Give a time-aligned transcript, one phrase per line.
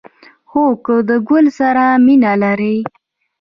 [0.49, 2.77] خو که د گل سره مینه لرئ